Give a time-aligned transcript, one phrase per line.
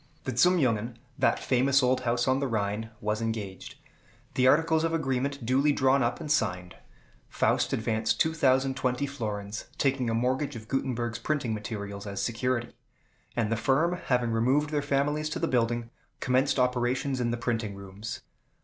[0.23, 3.75] The Zum Jungen, that famous old house on the Rhine, was engaged;
[4.33, 6.75] the articles of agreement duly drawn up and signed.
[7.29, 12.73] Faust advanced 2,020 florins, taking a mortgage of Gutenberg's printing materials as security;
[13.35, 17.75] and the firm, having removed their families to the building, commenced operations in the printing
[17.75, 18.21] rooms.